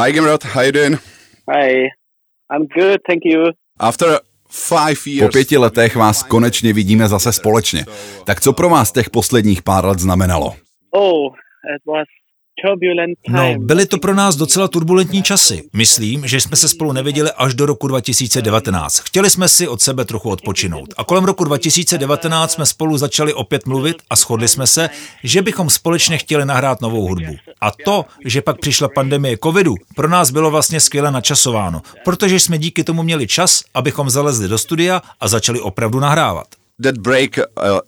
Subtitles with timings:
[0.00, 0.42] Hi, Gimrod.
[0.44, 0.98] How you doing?
[1.46, 1.90] Hi.
[2.50, 3.52] I'm good, thank you.
[3.78, 5.26] After five years...
[5.26, 7.84] Po pěti letech vás konečně vidíme zase společně.
[8.26, 10.54] Tak co pro vás těch posledních pár let znamenalo?
[10.90, 11.32] Oh,
[11.76, 12.06] it was
[13.28, 15.62] No, byly to pro nás docela turbulentní časy.
[15.72, 18.98] Myslím, že jsme se spolu neviděli až do roku 2019.
[18.98, 20.94] Chtěli jsme si od sebe trochu odpočinout.
[20.96, 24.90] A kolem roku 2019 jsme spolu začali opět mluvit a shodli jsme se,
[25.24, 27.36] že bychom společně chtěli nahrát novou hudbu.
[27.60, 32.58] A to, že pak přišla pandemie covidu, pro nás bylo vlastně skvěle načasováno, protože jsme
[32.58, 36.46] díky tomu měli čas, abychom zalezli do studia a začali opravdu nahrávat.
[36.86, 37.78] Uh,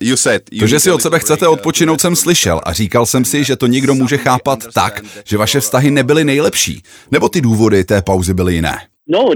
[0.61, 3.67] to, že si od sebe chcete odpočinout, jsem slyšel a říkal jsem si, že to
[3.67, 8.55] někdo může chápat tak, že vaše vztahy nebyly nejlepší, nebo ty důvody té pauzy byly
[8.55, 8.79] jiné.
[9.09, 9.35] No, um,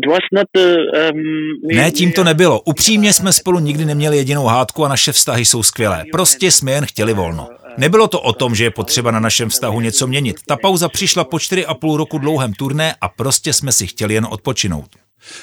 [1.75, 2.61] ne, tím to nebylo.
[2.61, 6.05] Upřímně jsme spolu nikdy neměli jedinou hádku a naše vztahy jsou skvělé.
[6.13, 7.49] Prostě jsme jen chtěli volno.
[7.79, 10.37] Nebylo to o tom, že je potřeba na našem vztahu něco měnit.
[10.47, 14.15] Ta pauza přišla po čtyři a půl roku dlouhém turné a prostě jsme si chtěli
[14.15, 14.87] jen odpočinout.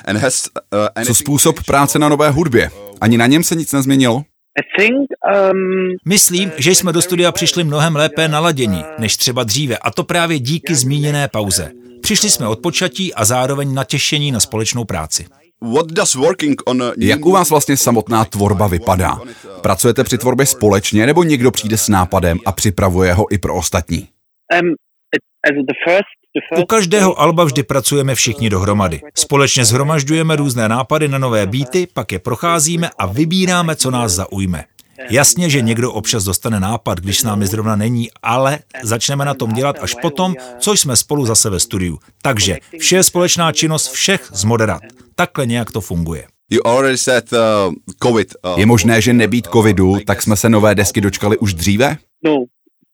[0.10, 2.72] Uh, Co způsob práce na nové hudbě?
[3.04, 4.16] Ani na něm se nic nezměnilo?
[4.16, 10.04] Um, Myslím, že jsme do studia přišli mnohem lépe naladění, než třeba dříve, a to
[10.04, 11.72] právě díky zmíněné pauze.
[12.02, 15.26] Přišli jsme od počatí a zároveň natěšení na společnou práci.
[16.98, 19.20] Jak u vás vlastně samotná tvorba vypadá?
[19.62, 24.08] Pracujete při tvorbě společně nebo někdo přijde s nápadem a připravuje ho i pro ostatní?
[26.58, 29.02] U každého alba vždy pracujeme všichni dohromady.
[29.16, 34.64] Společně zhromažďujeme různé nápady na nové beaty, pak je procházíme a vybíráme, co nás zaujme.
[35.10, 39.54] Jasně, že někdo občas dostane nápad, když s námi zrovna není, ale začneme na tom
[39.54, 42.00] dělat až potom, co jsme spolu zase ve studiu.
[42.22, 44.82] Takže vše je společná činnost všech z moderat.
[45.16, 46.28] Takhle nějak to funguje.
[47.34, 47.74] Uh,
[48.54, 51.98] uh, je možné, že nebýt covidu, tak jsme se nové desky dočkali už dříve?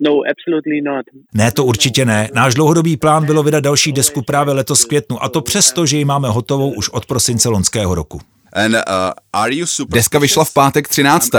[0.02, 1.06] No, absolutely not.
[1.34, 2.30] Ne, to určitě ne.
[2.34, 6.06] Náš dlouhodobý plán bylo vydat další desku právě letos květnu a to přesto, že ji
[6.06, 8.20] máme hotovou už od prosince loňského roku.
[8.54, 11.30] And, uh, Deska vyšla v pátek 13.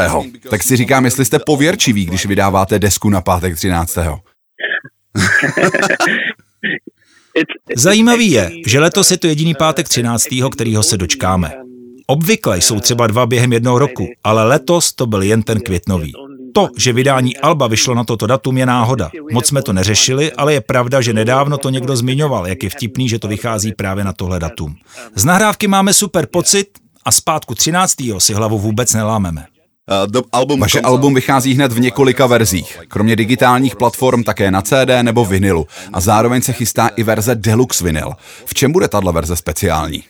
[0.50, 3.98] Tak si říkám, jestli jste pověrčiví, když vydáváte desku na pátek 13.
[7.76, 10.26] Zajímavý je, že letos je to jediný pátek 13.
[10.52, 11.52] kterýho se dočkáme.
[12.06, 16.12] Obvykle jsou třeba dva během jednoho roku, ale letos to byl jen ten květnový.
[16.54, 19.10] To, že vydání Alba vyšlo na toto datum, je náhoda.
[19.32, 23.08] Moc jsme to neřešili, ale je pravda, že nedávno to někdo zmiňoval, jak je vtipný,
[23.08, 24.74] že to vychází právě na tohle datum.
[25.14, 26.66] Z nahrávky máme super pocit
[27.04, 27.94] a zpátku 13.
[28.18, 29.46] si hlavu vůbec nelámeme.
[30.50, 35.24] Uh, Vaše album vychází hned v několika verzích, kromě digitálních platform také na CD nebo
[35.24, 38.12] vinilu a zároveň se chystá i verze Deluxe vinyl.
[38.44, 40.04] V čem bude tahle verze speciální?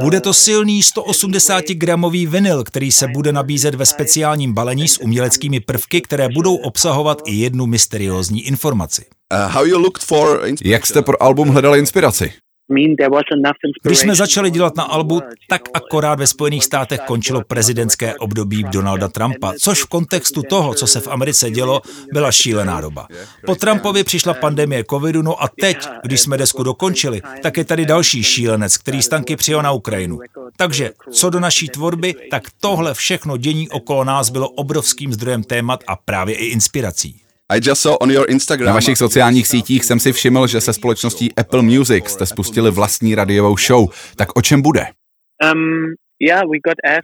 [0.00, 6.00] Bude to silný 180-gramový vinyl, který se bude nabízet ve speciálním balení s uměleckými prvky,
[6.00, 9.04] které budou obsahovat i jednu mysteriózní informaci.
[9.32, 9.52] Uh,
[10.64, 12.32] Jak jste pro album hledali inspiraci?
[13.82, 19.08] Když jsme začali dělat na albu, tak akorát ve Spojených státech končilo prezidentské období Donalda
[19.08, 23.06] Trumpa, což v kontextu toho, co se v Americe dělo, byla šílená doba.
[23.46, 27.86] Po Trumpovi přišla pandemie covidu, no a teď, když jsme desku dokončili, tak je tady
[27.86, 30.18] další šílenec, který stanky přijel na Ukrajinu.
[30.56, 35.80] Takže co do naší tvorby, tak tohle všechno dění okolo nás bylo obrovským zdrojem témat
[35.86, 37.21] a právě i inspirací.
[38.66, 43.14] Na vašich sociálních sítích jsem si všiml, že se společností Apple Music jste spustili vlastní
[43.14, 43.88] radiovou show.
[44.16, 44.86] Tak o čem bude?
[45.54, 45.94] Um,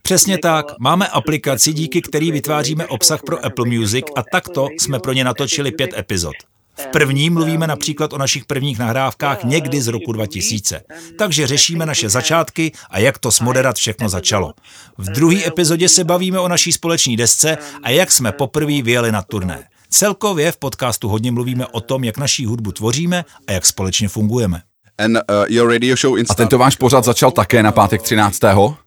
[0.03, 0.66] Přesně tak.
[0.81, 5.72] Máme aplikaci, díky který vytváříme obsah pro Apple Music a takto jsme pro ně natočili
[5.72, 6.34] pět epizod.
[6.78, 10.82] V první mluvíme například o našich prvních nahrávkách někdy z roku 2000.
[11.19, 14.53] Takže řešíme naše začátky a jak to s Moderat všechno začalo.
[14.98, 19.22] V druhé epizodě se bavíme o naší společní desce a jak jsme poprvé vyjeli na
[19.22, 19.64] turné.
[19.91, 24.62] Celkově v podcastu hodně mluvíme o tom, jak naší hudbu tvoříme a jak společně fungujeme.
[24.99, 28.43] And, uh, your radio show a tento váš pořad začal také na pátek 13.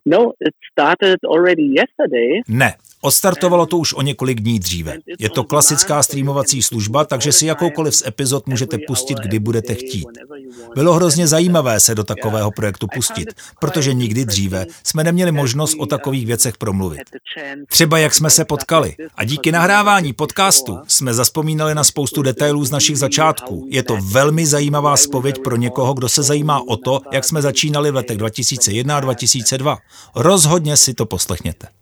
[0.06, 2.42] No, it started already yesterday.
[2.48, 4.98] Ne, Odstartovalo to už o několik dní dříve.
[5.20, 10.08] Je to klasická streamovací služba, takže si jakoukoliv z epizod můžete pustit, kdy budete chtít.
[10.76, 15.86] Bylo hrozně zajímavé se do takového projektu pustit, protože nikdy dříve jsme neměli možnost o
[15.86, 17.02] takových věcech promluvit.
[17.68, 18.96] Třeba jak jsme se potkali.
[19.16, 23.68] A díky nahrávání podcastu jsme zaspomínali na spoustu detailů z našich začátků.
[23.70, 27.92] Je to velmi zajímavá spověď pro někoho, kdo se zajímá o to, jak jsme začínali
[27.92, 29.78] v letech 2001 a 2002.
[30.16, 31.81] Rozhodně si to poslechněte.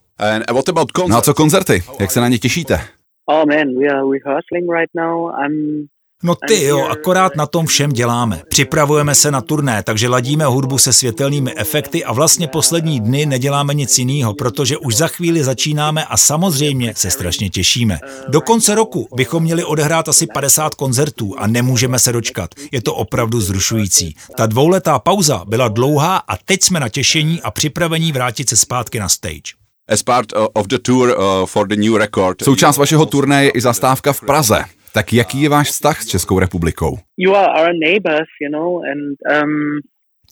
[1.10, 1.84] No a co koncerty?
[2.00, 2.82] Jak se na ně těšíte?
[3.26, 5.32] Oh man, we are rehearsing right now.
[5.46, 5.88] I'm
[6.24, 8.42] No ty jo, akorát na tom všem děláme.
[8.50, 13.74] Připravujeme se na turné, takže ladíme hudbu se světelnými efekty a vlastně poslední dny neděláme
[13.74, 18.00] nic jiného, protože už za chvíli začínáme a samozřejmě se strašně těšíme.
[18.28, 22.50] Do konce roku bychom měli odehrát asi 50 koncertů a nemůžeme se dočkat.
[22.72, 24.16] Je to opravdu zrušující.
[24.38, 29.00] Ta dvouletá pauza byla dlouhá a teď jsme na těšení a připravení vrátit se zpátky
[29.00, 29.59] na stage.
[29.90, 32.44] As part of the tour uh, for the new record.
[32.44, 34.64] Součást vašeho turné je i zastávka v Praze.
[34.94, 36.98] Tak jaký je váš vztah s Českou republikou?
[37.18, 39.82] You are our neighbors, you know, and um,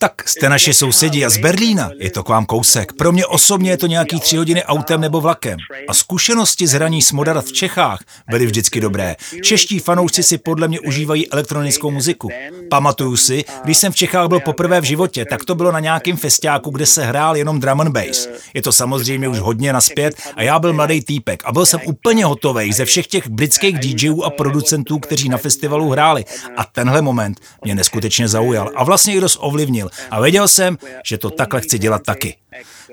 [0.00, 2.92] tak jste naši sousedi a z Berlína je to k vám kousek.
[2.92, 5.58] Pro mě osobně je to nějaký tři hodiny autem nebo vlakem.
[5.88, 8.00] A zkušenosti z hraní s Modarat v Čechách
[8.30, 9.16] byly vždycky dobré.
[9.42, 12.28] Čeští fanoušci si podle mě užívají elektronickou muziku.
[12.70, 16.16] Pamatuju si, když jsem v Čechách byl poprvé v životě, tak to bylo na nějakém
[16.16, 18.28] festiáku, kde se hrál jenom drum and bass.
[18.54, 22.24] Je to samozřejmě už hodně naspět a já byl mladý týpek a byl jsem úplně
[22.24, 26.24] hotový ze všech těch britských DJů a producentů, kteří na festivalu hráli.
[26.56, 31.18] A tenhle moment mě neskutečně zaujal a vlastně i dost ovlivnil a věděl jsem, že
[31.18, 32.36] to takhle chci dělat taky.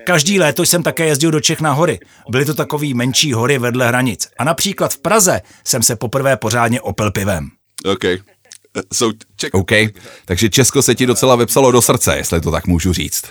[0.06, 2.00] Každý léto jsem také jezdil do Čech na hory.
[2.30, 4.30] Byly to takové menší hory vedle hranic.
[4.38, 7.50] A například v Praze jsem se poprvé pořádně opil pivem.
[7.86, 8.20] Okay.
[8.94, 9.54] So, Czech...
[9.54, 9.72] OK,
[10.26, 13.24] takže Česko se ti docela vypsalo do srdce, jestli to tak můžu říct.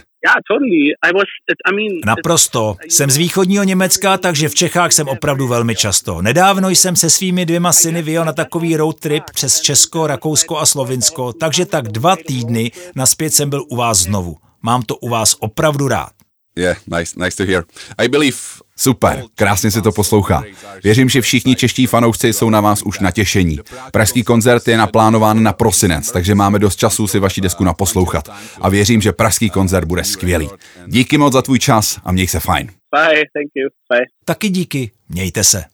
[2.07, 2.77] Naprosto.
[2.89, 6.23] Jsem z východního Německa, takže v Čechách jsem opravdu velmi často.
[6.23, 10.67] Nedávno jsem se svými dvěma syny vyjel na takový road trip přes Česko, Rakousko a
[10.67, 14.37] Slovinsko, takže tak dva týdny naspět jsem byl u vás znovu.
[14.63, 16.13] Mám to u vás opravdu rád.
[16.59, 17.65] Yeah, nice, nice to hear.
[17.99, 18.37] I believe
[18.79, 20.45] Super, krásně se to poslouchá.
[20.85, 23.59] Věřím, že všichni čeští fanoušci jsou na vás už natěšení.
[23.93, 28.29] Pražský koncert je naplánován na prosinec, takže máme dost času si vaši desku naposlouchat.
[28.61, 30.49] A věřím, že pražský koncert bude skvělý.
[30.87, 32.67] Díky moc za tvůj čas a měj se fajn.
[32.67, 33.69] Bye, thank you.
[33.91, 34.07] Bye.
[34.25, 35.74] Taky díky, mějte se.